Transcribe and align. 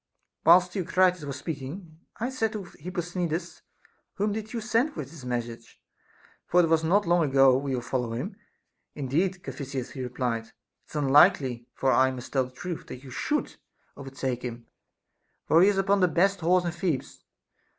Whilst 0.43 0.71
Theocritus 0.71 1.25
was 1.25 1.37
speaking, 1.37 1.99
I 2.19 2.31
said 2.31 2.53
to 2.53 2.63
Hip 2.63 2.95
posthcnides, 2.95 3.61
Whom 4.15 4.31
did 4.33 4.51
you 4.51 4.59
send 4.59 4.95
with 4.95 5.11
this 5.11 5.23
message? 5.23 5.79
for 6.47 6.59
if 6.59 6.63
it 6.65 6.69
was 6.69 6.83
not 6.83 7.05
long 7.05 7.23
ago, 7.23 7.55
we 7.55 7.75
will 7.75 7.83
follow 7.83 8.13
him. 8.13 8.35
Indeed, 8.95 9.43
Ca 9.43 9.51
phisias, 9.51 9.91
he 9.91 10.01
replied, 10.01 10.45
it 10.47 10.53
is 10.89 10.95
unlikely 10.95 11.67
(for 11.75 11.91
I 11.91 12.09
must 12.09 12.33
tell 12.33 12.45
the 12.45 12.51
truth) 12.51 12.87
that 12.87 13.03
you 13.03 13.11
should 13.11 13.57
overtake 13.95 14.41
him, 14.41 14.65
for 15.45 15.61
he 15.61 15.69
is 15.69 15.77
upon 15.77 15.99
the 15.99 16.07
best 16.07 16.39
horse 16.39 16.65
in 16.65 16.71
Thebes. 16.71 17.23